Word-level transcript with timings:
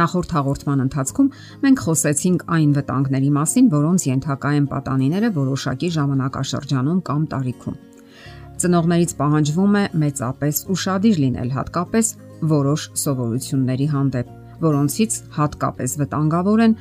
Նախորդ 0.00 0.34
հաղորդման 0.36 0.82
ընթացքում 0.86 1.28
մենք 1.64 1.80
խոսեցինք 1.84 2.44
այն 2.56 2.70
վտանգների 2.78 3.30
մասին, 3.36 3.66
որոնց 3.74 4.06
ենթակա 4.10 4.52
են 4.60 4.66
պատանիները 4.70 5.30
որոշակի 5.36 5.90
ժամանակաշրջանում 5.96 7.00
կամ 7.10 7.26
տարիքում։ 7.34 7.78
Ծնողներից 8.60 9.12
պահանջվում 9.20 9.76
է 9.80 9.84
մեծապես 10.04 10.62
ուրախadir 10.72 11.20
լինել 11.24 11.52
հատկապես 11.56 12.10
որոշ 12.54 12.86
սովորությունների 13.02 13.86
հանդեպ, 13.94 14.32
որոնցից 14.64 15.20
հատկապես 15.36 15.96
վտանգավոր 16.04 16.64
են 16.68 16.76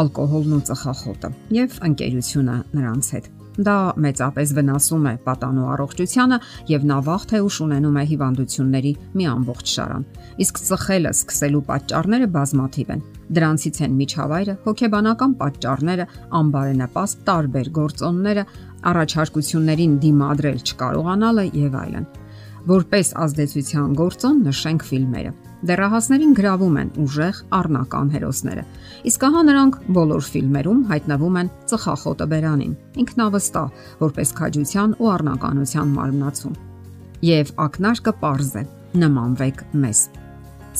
ալկոհոլն 0.00 0.56
ու 0.58 0.64
ծխախոտը 0.70 1.34
եւ 1.60 1.78
ընկերությունը 1.90 2.56
նրանց 2.78 3.14
հետ։ 3.14 3.30
Դա 3.60 3.76
մեծապես 4.00 4.52
վնասում 4.56 5.06
է 5.10 5.12
պատանու 5.26 5.64
առողջությանը 5.74 6.36
եւ 6.70 6.84
նա 6.90 6.98
վաղ 7.08 7.24
թե 7.30 7.40
ուշ 7.44 7.56
ունենում 7.64 7.98
է 8.00 8.04
հիվանդությունների 8.10 8.92
մի 9.20 9.26
ամբողջ 9.32 9.72
շարան։ 9.74 10.06
Իսկ 10.44 10.60
ծխելը 10.68 11.12
սկսելու 11.16 11.62
պատճառները 11.70 12.28
բազմաթիվ 12.36 12.94
են։ 12.94 13.04
Դրանցից 13.40 13.82
են 13.84 13.98
միջավայրը, 14.00 14.54
հոգեբանական 14.64 15.36
պատճառները, 15.44 16.08
անբարենպաստ 16.40 17.22
տարբեր 17.28 17.70
գործոնները, 17.80 18.46
առաջարկություններին 18.90 20.00
դիմադրել 20.06 20.64
չկարողանալը 20.64 21.46
եւ 21.60 21.78
այլն։ 21.84 22.10
Որպես 22.70 23.14
ազդեցության 23.28 23.94
գործոն 24.00 24.42
նշենք 24.48 24.88
ֆիլմերը։ 24.88 25.49
Դեռահասներին 25.60 26.30
գրավում 26.38 26.76
են 26.80 26.90
ուժեղ 27.04 27.40
առնական 27.52 28.12
հերոսները։ 28.14 28.62
Իսկ 29.10 29.24
ահա 29.28 29.42
նրանք 29.48 29.74
բոլոր 29.96 30.22
ֆիլմերում 30.30 30.80
հայտնվում 30.88 31.36
են 31.40 31.50
ծխախոտը 31.72 32.26
բերանին, 32.30 32.72
ինքնավստահ, 33.04 33.68
որպես 34.00 34.32
քաջության 34.40 34.94
ու 34.96 35.10
առնականության 35.16 35.92
մարմնացում։ 36.00 36.56
Եվ 37.28 37.52
ակնարկը 37.66 38.14
པարզ 38.20 38.52
է. 38.56 38.64
նմանվեք 38.90 39.58
մեզ։ 39.84 39.98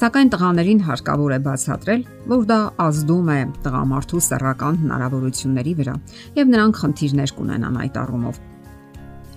Սակայն 0.00 0.30
տղաներին 0.32 0.80
հարկավոր 0.86 1.32
է 1.34 1.38
բացատրել, 1.44 2.02
որ 2.30 2.42
դա 2.50 2.58
ազդում 2.84 3.28
է 3.30 3.38
տղամարդու 3.64 4.22
սեռական 4.26 4.78
հնարավորությունների 4.80 5.74
վրա, 5.80 5.94
եւ 6.40 6.50
նրանք 6.54 6.80
խնդիրներ 6.80 7.34
կունենան 7.38 7.78
այդ 7.84 7.98
առումով։ 8.00 8.40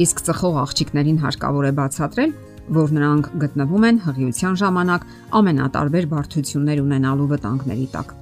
Իսկ 0.03 0.23
ծխող 0.29 0.59
աղջիկներին 0.63 1.19
հարկավոր 1.21 1.65
է 1.69 1.73
բացատրել, 1.83 2.31
որ 2.71 2.93
նրանք 2.95 3.29
գտնվում 3.43 3.85
են 3.89 3.97
հղիության 4.03 4.57
ժամանակ 4.61 5.05
ամենատարբեր 5.39 6.05
բարդություններ 6.13 6.81
ունենալու 6.83 7.29
վտանգների 7.33 7.87
տակ։ 7.93 8.13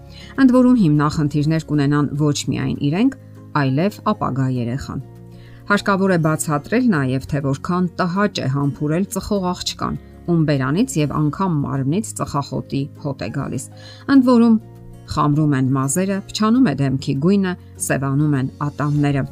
Ընդ 0.41 0.53
որում 0.57 0.77
հիմնախնդիրներ 0.81 1.65
կունենան 1.71 2.07
ոչ 2.21 2.37
միայն 2.51 2.77
իրենք, 2.89 3.17
այլև 3.61 3.99
ապագա 4.11 4.47
երեխան։ 4.57 5.03
Հարկավոր 5.71 6.11
է 6.11 6.19
բացատրել 6.25 6.87
նաև 6.91 7.27
թե 7.31 7.41
որքան 7.45 7.85
տհաճ 8.01 8.41
է 8.41 8.47
համբուրել 8.55 9.05
ծխող 9.13 9.45
աղջկան, 9.51 9.99
ում 10.31 10.41
բերանից 10.49 10.95
եւ 11.01 11.13
անգամ 11.21 11.53
մարմնից 11.65 12.11
ծխախոտի 12.17 12.81
հոտ 13.05 13.21
է 13.21 13.29
գալիս։ 13.37 13.65
Ընդ 14.11 14.27
որում 14.31 14.57
խամրում 15.11 15.55
են 15.59 15.69
մազերը, 15.75 16.17
փչանում 16.31 16.67
է 16.71 16.73
դեմքի 16.81 17.15
գույնը, 17.25 17.53
սևանում 17.85 18.35
են 18.41 18.51
ատամները, 18.67 19.23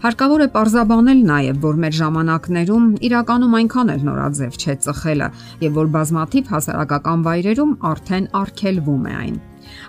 Հարկավոր 0.00 0.40
է 0.40 0.44
parzabanել 0.54 1.18
նաև, 1.28 1.56
որ 1.60 1.80
մեր 1.82 1.94
ժամանակներում 1.98 2.84
իրականում 3.04 3.56
այնքան 3.58 3.90
էլ 3.94 4.06
նորաձև 4.06 4.56
չէ 4.56 4.76
ծխելը 4.86 5.28
եւ 5.60 5.74
որ 5.76 5.90
բազմաթիվ 5.96 6.48
հասարակական 6.54 7.24
վայրերում 7.26 7.74
արդեն 7.90 8.28
արգելվում 8.40 9.04
է 9.10 9.12
այն։ 9.20 9.36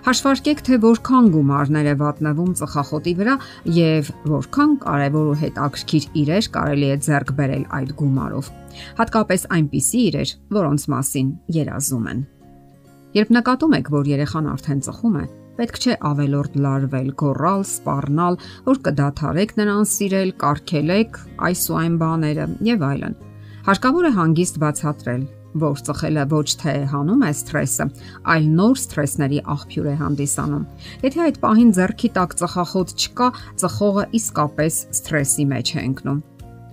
Հաշվարկեք, 0.04 0.62
թե 0.68 0.78
որքան 0.84 1.32
գումարներ 1.32 1.88
է 1.88 1.96
վատնվում 2.04 2.52
ծխախոտի 2.60 3.14
վրա 3.22 3.38
եւ 3.80 4.12
որքան 4.36 4.78
կարեւոր 4.84 5.32
ու 5.32 5.40
հետաքրքիր 5.48 6.08
իրեր 6.22 6.48
կարելի 6.60 6.88
է 6.92 6.96
ձեռք 7.08 7.36
բերել 7.40 7.64
այդ 7.80 7.94
գումարով։ 8.02 8.50
Հատկապես 9.00 9.46
այնպիսի 9.56 10.02
իրեր, 10.12 10.34
որոնց 10.60 10.88
մասին 10.92 11.36
երազում 11.56 12.08
են։ 12.12 12.26
Երբ 13.16 13.38
նկատում 13.40 13.78
եք, 13.80 13.88
որ 13.96 14.12
երեխան 14.12 14.52
արդեն 14.52 14.84
ծխում 14.86 15.16
է, 15.22 15.24
Պետք 15.58 15.78
չէ 15.82 15.94
ավելորդ 16.08 16.54
լարվել, 16.64 17.08
գոռալ, 17.20 17.62
սпарնալ, 17.68 18.38
որ 18.64 18.78
կդաթարեք 18.86 19.50
նրան 19.58 19.84
սիրել, 19.90 20.30
կարկելեք 20.40 21.18
այս 21.48 21.64
ու 21.68 21.76
այն 21.82 21.98
բաները 22.00 22.46
եւ 22.68 22.84
այլն։ 22.88 23.16
Հարկավոր 23.68 24.08
է 24.08 24.12
հանգիստ 24.16 24.56
բացատրել, 24.62 25.26
որ 25.62 25.82
ծխելը 25.86 26.24
ոչ 26.32 26.48
թե 26.62 26.74
հանում 26.94 27.26
է 27.28 27.32
սթրեսը, 27.36 27.86
այլ 28.32 28.48
նոր 28.62 28.80
սթրեսների 28.82 29.42
աղբյուր 29.52 29.90
է 29.92 29.94
հանդիսանում։ 30.00 30.64
Եթե 31.04 31.22
այդ 31.26 31.38
պահին 31.44 31.72
зерքի 31.76 32.10
տակ 32.16 32.36
ծխախոտ 32.40 32.96
չկա, 32.96 33.28
ծխողը 33.60 34.06
իսկապես 34.22 34.80
սթրեսի 35.02 35.46
մեջ 35.52 35.76
է 35.76 35.84
ընկնում։ 35.92 36.24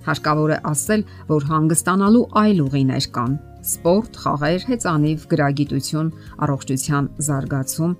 Հարկավոր 0.07 0.55
է 0.55 0.63
ասել, 0.71 1.05
որ 1.35 1.51
հանգստանալու 1.51 2.25
այլ 2.39 2.65
ուղիներ 2.69 3.11
կան 3.19 3.37
սպորտ, 3.59 4.17
խաղեր, 4.23 4.65
հեծանիվ, 4.69 5.23
գրագիտություն, 5.31 6.09
առողջության 6.45 7.07
զարգացում։ 7.27 7.95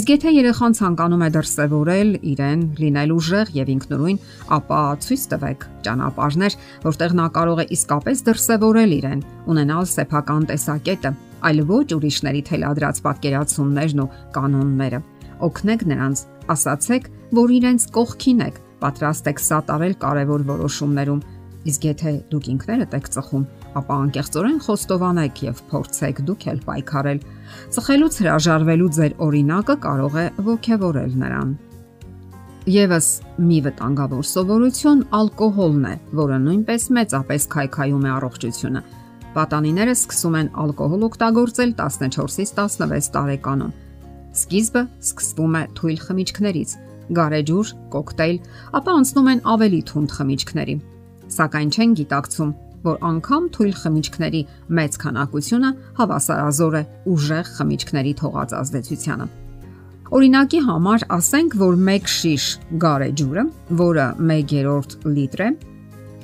Իսկ 0.00 0.10
եթե 0.14 0.32
երեխան 0.34 0.76
ցանկանում 0.78 1.24
է 1.24 1.28
դրսևորել 1.36 2.10
իրեն, 2.32 2.64
լինել 2.82 3.14
ուժեղ 3.14 3.52
եւ 3.58 3.70
ինքնուրույն, 3.74 4.18
ապա 4.58 4.80
ցույց 5.04 5.26
տվեք 5.34 5.66
ճանապարհներ, 5.86 6.56
որտեղ 6.84 7.16
նա 7.20 7.26
կարող 7.38 7.62
է 7.62 7.66
իսկապես 7.78 8.24
դրսևորել 8.28 8.96
իրեն, 8.98 9.24
ունենալ 9.54 9.88
սեփական 9.94 10.48
տեսակետը, 10.50 11.14
այլ 11.44 11.64
ոչ 11.70 11.88
ուրիշների 11.94 12.42
թելադրած 12.50 13.00
պատկերացումներն 13.04 14.02
ու 14.04 14.10
կանոնները։ 14.34 15.00
Օգնեք 15.44 15.86
նրանց, 15.94 16.26
ասացեք, 16.54 17.08
որ 17.34 17.54
իրենց 17.58 17.88
կողքին 17.94 18.44
եք, 18.48 18.60
պատրաստ 18.84 19.30
եք 19.34 19.40
սատարել 19.44 19.94
կարևոր 20.04 20.44
որոշումներում 20.54 21.24
Իսկ 21.64 21.84
եթե 21.88 22.10
դուք 22.28 22.48
ինքներդ 22.52 22.94
եք 22.98 23.06
ծխում, 23.14 23.44
ապա 23.78 23.96
անկեղծորեն 24.04 24.58
խոստովանեք 24.64 25.40
եւ 25.44 25.60
փորձեք 25.70 26.20
դուք 26.28 26.44
էլ 26.52 26.60
պայքարել։ 26.68 27.20
Ծխելուց 27.74 28.18
հրաժարվելու 28.22 28.90
ձեր 28.96 29.16
օրինակը 29.26 29.76
կարող 29.84 30.18
է 30.22 30.26
ողջևորել 30.48 31.16
նրան։ 31.22 31.50
Եվս 32.74 33.08
մի 33.44 33.58
վտանգավոր 33.66 34.28
սովորություն 34.30 35.02
ալկոհոլն 35.18 35.84
է, 35.90 35.94
որը 36.20 36.38
նույնպես 36.44 36.86
մեծապես 36.98 37.46
քայքայում 37.54 38.06
է 38.08 38.10
առողջությունը։ 38.14 38.82
Պատանիները 39.34 39.94
սկսում 39.98 40.38
են 40.40 40.48
ալկոհոլ 40.64 41.04
օգտագործել 41.10 41.76
14-ից 41.82 42.54
16 42.54 43.12
տարեկանում։ 43.18 43.76
Սկիզբը 44.34 44.82
սկսվում 45.10 45.60
է 45.60 45.62
թույլ 45.78 46.00
խմիչքներից՝ 46.06 46.74
գարեջուր, 47.18 47.76
կոկտեյլ, 47.92 48.42
ապա 48.80 48.98
անցնում 49.02 49.30
են 49.34 49.46
ավելի 49.54 49.80
թունդ 49.90 50.14
խմիչքների 50.18 50.76
սակայն 51.34 51.70
չեն 51.74 51.94
գիտակցում, 51.98 52.50
որ 52.84 52.96
անգամ 53.10 53.46
թույլ 53.54 53.72
խմիչքների 53.80 54.42
մեծ 54.78 54.98
քանակությունը 55.04 55.70
հավասարազոր 55.98 56.74
է 56.80 56.82
ուժեղ 57.14 57.50
խմիչքների 57.58 58.12
թողած 58.20 58.54
ազդեցությանը։ 58.60 59.26
Օրինակի 60.14 60.60
համար 60.68 61.04
ասենք, 61.16 61.54
որ 61.58 61.78
1 61.90 62.10
շիշ 62.14 62.44
գարեջուրը, 62.84 63.44
որը 63.80 64.08
1/3 64.20 64.98
լիտր 65.16 65.40
է, 65.44 65.48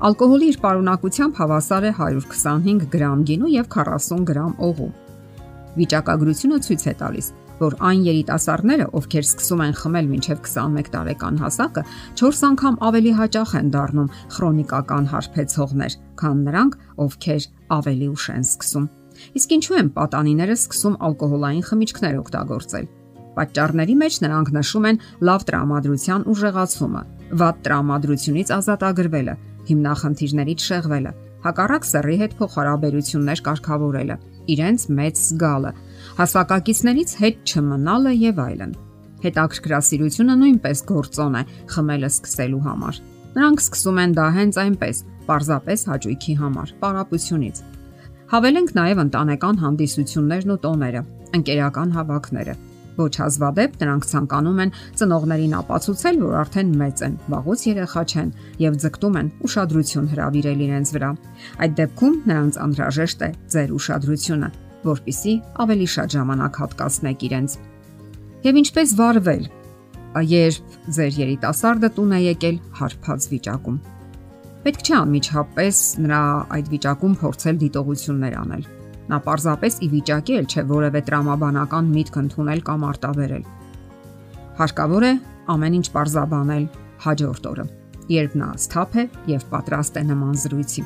ալկոհոլի 0.08 0.46
իր 0.52 0.58
պարունակությամբ 0.64 1.40
հավասար 1.40 1.86
է 1.88 1.92
125 1.96 2.84
գրամ 2.92 3.24
գինու 3.30 3.52
եւ 3.56 3.66
40 3.76 4.24
գրամ 4.30 4.52
օղու։ 4.68 4.90
Վիճակագրությունը 5.80 6.58
ցույց 6.66 6.84
է 6.92 6.94
տալիս, 7.00 7.26
որ 7.60 7.76
այն 7.90 8.04
երիտասարդները, 8.08 8.86
ովքեր 8.96 9.26
սկսում 9.26 9.62
են 9.66 9.74
խմել 9.80 10.06
մինչև 10.10 10.40
21 10.46 10.90
տարեկան 10.94 11.40
հասակը, 11.40 11.82
4 12.20 12.40
անգամ 12.50 12.78
ավելի 12.88 13.12
հաճախ 13.20 13.52
են 13.60 13.68
դառնում 13.74 14.08
քրոնիկական 14.36 15.10
հարբեցողներ, 15.12 15.98
քան 16.20 16.40
նրանք, 16.48 16.78
ովքեր 17.04 17.42
ավելի 17.80 18.08
ուշ 18.14 18.24
են 18.36 18.46
սկսում։ 18.48 18.88
Իսկ 19.36 19.54
ինչու 19.56 19.78
են 19.80 19.92
պատանիները 20.00 20.56
սկսում 20.56 20.96
ալկոհոլային 21.10 21.64
խմիչքներ 21.68 22.18
օգտագործել։ 22.20 22.86
Պատճառների 23.30 23.94
մեջ 24.00 24.14
նրանք 24.24 24.48
նշում 24.56 24.86
են 24.90 25.00
լավ 25.28 25.44
տրամադրության 25.50 26.24
ուժեղացումը, 26.32 27.02
վատ 27.40 27.60
տրամադրությունից 27.66 28.48
ազատագրվելը, 28.56 29.34
հիմնախնդիրներից 29.70 30.64
շեղվելը, 30.70 31.12
հակառակ 31.44 31.86
սեռի 31.88 32.16
հետ 32.20 32.32
փոխհարաբերություններ 32.40 33.42
կարգավորելը, 33.46 34.16
իրենց 34.54 34.86
մեծ 34.98 35.20
զգալը, 35.20 35.70
հասակակիցներից 36.18 37.12
հետ 37.20 37.50
չմնալը 37.50 38.12
եւ 38.20 38.40
այլն։ 38.44 38.72
Հետաքրքրասիրությունը 39.20 40.36
նույնպես 40.40 40.82
գործոն 40.90 41.36
է 41.40 41.42
խմելը 41.70 42.10
սկսելու 42.10 42.62
համար։ 42.66 43.00
Նրանք 43.36 43.62
սկսում 43.62 44.00
են 44.04 44.14
դա 44.16 44.26
հենց 44.36 44.58
այնպես, 44.64 45.02
parzapes 45.28 45.84
հաճույքի 45.90 46.34
համար, 46.40 46.72
պարապությունից։ 46.80 47.60
Հավելենք 48.30 48.72
նաև 48.78 49.04
ընտանեկան 49.04 49.60
հանդիսություններն 49.60 50.54
ու 50.54 50.58
տոները, 50.64 51.02
ընկերական 51.38 51.94
հավաքները։ 51.98 52.54
Ոչ 53.00 53.12
հազվադեպ 53.20 53.76
նրանք 53.80 54.06
ցանկանում 54.10 54.58
են 54.64 54.72
ծնողներին 55.00 55.54
ապացուցել, 55.60 56.16
որ 56.20 56.34
արդեն 56.40 56.72
մեծ 56.80 57.02
են, 57.06 57.14
վաղուց 57.32 57.60
երեխա 57.70 58.02
չեն 58.10 58.32
եւ 58.60 58.80
ձգտում 58.84 59.18
են 59.20 59.30
ուշադրություն 59.46 60.10
հրավիրել 60.10 60.64
իրենց 60.66 60.92
վրա։ 60.96 61.10
Այդ 61.64 61.76
դեպքում 61.80 62.18
նրանց 62.30 62.58
անհրաժեշտ 62.66 63.24
է 63.24 63.30
ձեր 63.54 63.72
ուշադրությունը, 63.80 64.50
որpիսի 64.86 65.34
ավելի 65.64 65.88
շատ 65.94 66.16
ժամանակ 66.16 66.58
հատկացնեք 66.62 67.24
իրենց։ 67.28 67.56
Եվ 68.46 68.60
ինչպես 68.60 68.92
վարվել, 69.00 69.46
երբ 70.30 70.76
ձեր 70.96 71.16
երիտասարդը 71.20 71.90
տուն 71.96 72.12
է 72.16 72.20
եկել 72.24 72.60
հարբած 72.80 73.26
վիճակում։ 73.30 73.80
Պետք 74.60 74.82
չէ 74.84 74.94
անմիջապես 75.00 75.76
նրա 76.04 76.20
այդ 76.56 76.70
վիճակում 76.74 77.14
փորձել 77.20 77.60
դիտողություններ 77.60 78.34
անել։ 78.40 78.64
Նա 79.10 79.18
պարզապես 79.26 79.76
ի 79.80 79.88
վիճակի 79.94 80.34
էլ 80.40 80.48
չէ 80.50 80.64
որևէ 80.70 81.00
տրամաբանական 81.06 81.88
միտք 81.94 82.18
ընդունել 82.20 82.60
կամ 82.68 82.84
արտաբերել։ 82.90 83.44
Հարկավոր 84.60 85.06
է 85.08 85.12
ամեն 85.54 85.76
ինչ 85.80 85.86
պարզաբանել 85.94 86.64
հաջորդ 87.06 87.48
օրը, 87.50 87.64
երբ 88.12 88.36
նա 88.40 88.50
սթափ 88.60 88.98
է 89.00 89.04
եւ 89.30 89.46
պատրաստ 89.54 89.96
է 89.96 90.02
նման 90.10 90.36
զրույցի։ 90.44 90.84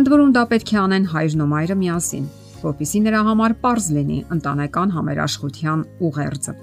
Ընդ 0.00 0.10
որում 0.14 0.34
դա 0.34 0.44
պետք 0.54 0.72
է 0.72 0.78
անեն 0.80 1.08
հայրն 1.12 1.44
ու 1.44 1.50
մայրը 1.50 1.76
միասին, 1.82 2.26
որpիսի 2.66 3.02
նրա 3.06 3.22
համար 3.30 3.56
པարզ 3.60 3.88
լինի 3.96 4.20
ընտանեկան 4.36 4.94
համերաշխության 4.96 5.84
ուղերձը։ 6.10 6.54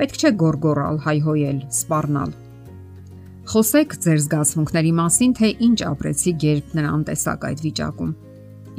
Պետք 0.00 0.18
չէ 0.22 0.32
գորգորալ, 0.42 1.00
հայհոյել, 1.06 1.62
սպառնալ։ 1.82 2.34
Խոսեք 3.52 3.96
ձեր 4.02 4.20
զգացմունքների 4.26 4.92
մասին, 5.02 5.32
թե 5.38 5.48
ինչ 5.68 5.78
ապրեցիք, 5.92 6.44
երբ 6.52 6.76
նրան 6.78 7.08
տեսակ 7.08 7.48
այդ 7.52 7.64
վիճակում 7.66 8.12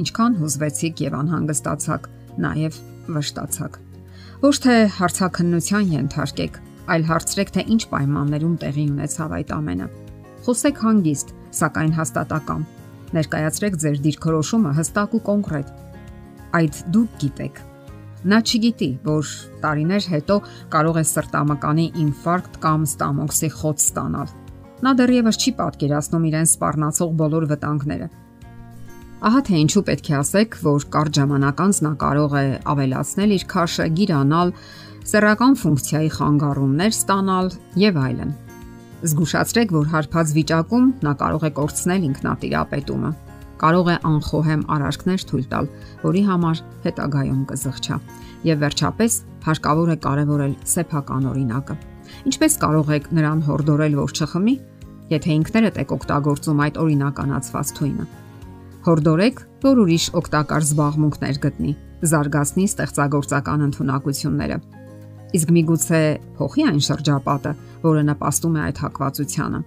ինչքան 0.02 0.36
հուզվեցիք 0.40 1.02
եւ 1.04 1.16
անհանգստացաք, 1.20 2.06
նաեւ 2.44 2.78
վշտացաք։ 3.14 3.76
Ոչ 4.44 4.54
թե 4.64 4.74
հարցակնության 4.98 5.92
ենթարկեք, 5.94 6.56
այլ 6.94 7.06
հարցրեք, 7.10 7.52
թե 7.54 7.64
ինչ 7.74 7.82
պայմաններում 7.92 8.56
տեղի 8.64 8.86
ունեցավ 8.94 9.36
այդ 9.38 9.52
ամենը։ 9.54 9.86
Խոսեք 10.44 10.82
հանգիստ, 10.84 11.32
սակայն 11.60 11.94
հաստատակամ։ 11.98 12.66
Ներկայացրեք 13.14 13.78
ձեր 13.84 13.98
դիրքորոշումը 14.04 14.72
հստակ 14.80 15.14
ու 15.14 15.22
կոնկրետ։ 15.30 15.68
Այդ 16.54 16.80
դուք 16.94 17.14
գիտեք։ 17.24 17.62
Նա 18.24 18.40
չգիտի, 18.40 18.90
որ 19.04 19.30
տարիներ 19.62 20.10
հետո 20.14 20.36
կարող 20.72 20.98
է 21.00 21.04
սրտամկանի 21.12 21.86
ինֆարկտ 22.04 22.60
կամ 22.64 22.84
ստամոքսի 22.88 23.50
խոց 23.60 23.88
ստանալ։ 23.88 24.36
Նա 24.84 24.92
դեռևս 25.00 25.40
չի 25.44 25.52
պատկերացնում 25.60 26.28
իրեն 26.30 26.48
սպառնացող 26.54 27.16
բոլոր 27.20 27.48
վտանգները 27.52 28.08
Ահա 29.24 29.40
թե 29.40 29.58
ինչու 29.62 29.82
պետք 29.88 30.08
է 30.10 30.14
ասեք, 30.18 30.56
որ 30.60 30.82
կարճ 30.92 31.18
ժամանակ 31.18 31.60
անց 31.64 31.78
նա 31.84 31.92
կարող 32.02 32.34
է 32.36 32.42
ավելացնել 32.74 33.30
իր 33.38 33.44
քաշը, 33.54 33.86
գիրանալ, 34.00 34.52
սեռական 35.08 35.56
ֆունկցիայի 35.62 36.10
խանգարումներ 36.18 36.92
ստանալ 36.92 37.48
եւ 37.80 38.00
այլն։ 38.04 38.34
Զգուշացրեք, 39.08 39.72
որ 39.80 39.88
հարբած 39.94 40.34
վիճակում 40.36 40.90
նա 41.08 41.14
կարող 41.24 41.48
է 41.48 41.52
կորցնել 41.56 42.08
ինքնատիրապետումը։ 42.10 43.12
Կարող 43.60 43.90
է 43.92 43.96
անխոհեմ 44.10 44.62
արարքներ 44.74 45.24
թույլ 45.30 45.46
տալ, 45.52 45.68
որի 46.02 46.22
համար 46.28 46.62
հետագայում 46.84 47.42
կզղջա։ 47.50 47.98
Եվ 48.44 48.60
վերջապես 48.64 49.18
հարկավոր 49.44 49.92
է 49.94 49.96
կարևորել 50.04 50.54
սեփական 50.74 51.28
օրինակը։ 51.30 51.76
Ինչպես 52.28 52.56
կարող 52.64 52.92
եք 52.98 53.08
նրան 53.14 53.40
հորդորել, 53.48 53.96
որ 54.00 54.14
չխմի, 54.18 54.54
եթե 55.14 55.34
ինքներդ 55.38 55.80
եք 55.84 55.94
օգտագործում 55.94 56.62
այդ 56.64 56.78
օրինականացված 56.84 57.72
թույնը։ 57.78 58.06
Հորդորեք, 58.84 59.42
որ 59.64 59.80
ուրիշ 59.84 60.06
օգտակար 60.20 60.64
զբաղմունքներ 60.64 61.38
գտնի, 61.44 61.72
զարգացնի 62.04 62.64
ստեղծագործական 62.68 63.64
ընտունակությունները։ 63.68 64.58
Իսկ 65.34 65.52
միգուցե 65.56 66.00
փոխի 66.38 66.66
այն 66.68 66.82
շրջապատը, 66.88 67.52
որը 67.84 68.02
նպաստում 68.10 68.58
է 68.58 68.60
այդ 68.64 68.82
հակվածությանը։ 68.84 69.60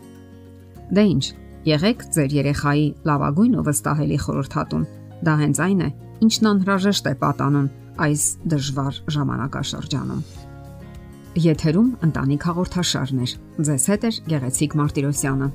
Դե 0.97 1.03
ի՞նչ, 1.07 1.25
եղեք 1.65 2.03
ձեր 2.15 2.35
երեխայի 2.37 2.85
լավագույն 3.09 3.55
ու 3.57 3.65
վստահելի 3.67 4.17
խորհրդատուն։ 4.23 4.83
Դա 5.27 5.33
հենց 5.41 5.61
այն 5.67 5.81
է, 5.81 5.89
ինչն 6.27 6.49
անհրաժեշտ 6.51 7.09
է 7.09 7.13
պատանուն 7.23 7.69
այս 8.07 8.23
դժվար 8.53 8.99
ժամանակաշրջանում։ 9.15 10.21
Եթերում 11.37 11.89
ընտանիք 12.07 12.45
հաղորդաշարներ։ 12.49 13.33
Ձեզ 13.67 13.83
հետ 13.91 14.05
է 14.07 14.11
Գեղեցիկ 14.31 14.77
Մարտիրոսյանը։ 14.77 15.49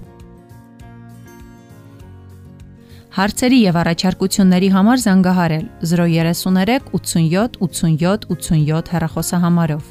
Հարցերի 3.13 3.59
եւ 3.61 3.79
առաջարկությունների 3.83 4.69
համար 4.73 5.03
զանգահարել 5.03 5.67
033 5.91 6.87
87 6.97 7.59
87 7.67 8.31
87 8.31 8.93
հեռախոսահամարով։ 8.95 9.91